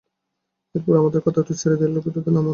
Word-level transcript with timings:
এর 0.75 0.81
পরে 0.85 0.97
আমাদের 0.99 1.21
কথা 1.21 1.41
তো 1.41 1.53
ছেড়েই 1.55 1.79
দে, 1.79 1.85
লোকে 1.87 2.09
তোদেরও 2.09 2.35
নাম 2.35 2.43
করবে। 2.43 2.49